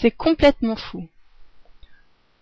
[0.00, 1.08] C'est complètement fou.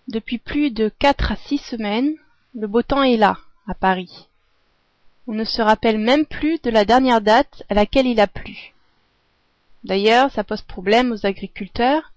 [0.08, 2.14] Depuis plus de quatre à six semaines,
[2.54, 4.28] le beau temps est là, à Paris.
[5.26, 8.74] On ne se rappelle même plus de la dernière date à laquelle il a plu.
[9.84, 12.12] D'ailleurs, ça pose problème aux agriculteurs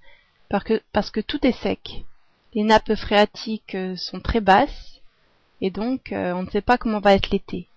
[0.50, 2.04] parce que, tout est sec.
[2.54, 5.00] Les nappes phréatiques euh, sont très basses
[5.62, 7.68] et donc euh, on ne sait pas comment va être l'été.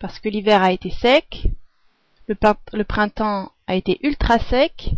[0.00, 1.46] Parce que l'hiver a été sec,
[2.26, 4.90] le printemps a été ultra sec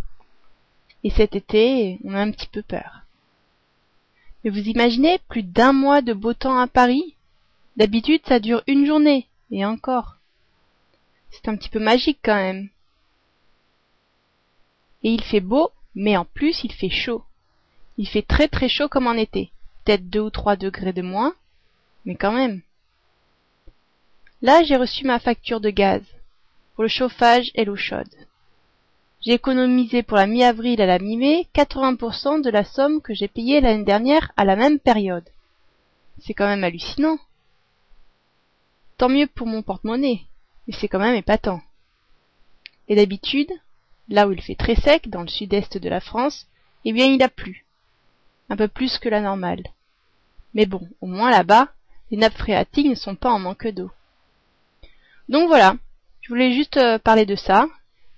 [1.07, 3.03] et cet été on a un petit peu peur.
[4.43, 7.15] Mais vous imaginez plus d'un mois de beau temps à Paris?
[7.77, 10.17] D'habitude ça dure une journée, et encore.
[11.31, 12.67] C'est un petit peu magique quand même.
[15.03, 17.23] Et il fait beau, mais en plus il fait chaud.
[17.97, 19.49] Il fait très très chaud comme en été.
[19.85, 21.33] Peut-être deux ou trois degrés de moins,
[22.03, 22.61] mais quand même.
[24.41, 26.03] Là j'ai reçu ma facture de gaz,
[26.75, 28.13] pour le chauffage et l'eau chaude.
[29.21, 33.61] J'ai économisé pour la mi-avril à la mi-mai 80% de la somme que j'ai payée
[33.61, 35.27] l'année dernière à la même période.
[36.19, 37.17] C'est quand même hallucinant.
[38.97, 40.21] Tant mieux pour mon porte-monnaie,
[40.67, 41.61] mais c'est quand même épatant.
[42.87, 43.51] Et d'habitude,
[44.07, 46.47] là où il fait très sec, dans le sud-est de la France,
[46.85, 47.65] eh bien il a plu.
[48.49, 49.63] Un peu plus que la normale.
[50.53, 51.69] Mais bon, au moins là-bas,
[52.11, 53.91] les nappes phréatiques ne sont pas en manque d'eau.
[55.27, 55.75] Donc voilà,
[56.21, 57.67] je voulais juste euh, parler de ça,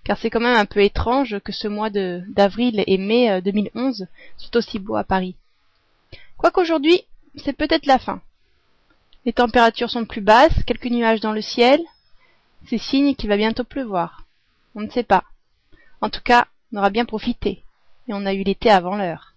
[0.10, 4.06] car c'est quand même un peu étrange que ce mois d'avril et mai 2011 euh,
[4.38, 5.36] soit aussi beau à Paris.
[6.36, 7.04] Quoiqu'aujourd'hui,
[7.36, 8.20] c'est peut-être la fin.
[9.28, 11.80] Les températures sont plus basses, quelques nuages dans le ciel.
[12.66, 14.26] C'est signe qu'il va bientôt pleuvoir.
[14.74, 15.26] On ne sait pas.
[16.02, 17.62] En tout cas, on aura bien profité.
[18.08, 19.29] Et on a eu l'été avant l'heure.